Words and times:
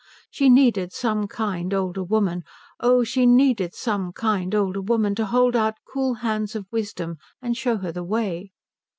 She 0.31 0.49
needed 0.49 0.91
some 0.91 1.27
kind 1.27 1.71
older 1.75 2.03
woman, 2.03 2.43
oh 2.79 3.03
she 3.03 3.27
needed 3.27 3.75
some 3.75 4.13
kind 4.13 4.55
older 4.55 4.81
woman 4.81 5.13
to 5.13 5.27
hold 5.27 5.55
out 5.55 5.75
cool 5.87 6.15
hands 6.25 6.55
of 6.55 6.65
wisdom 6.71 7.17
and 7.39 7.55
show 7.55 7.77
her 7.77 7.91
the 7.91 8.03
way. 8.03 8.51